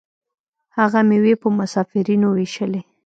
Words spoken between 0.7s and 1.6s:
هغه میوې په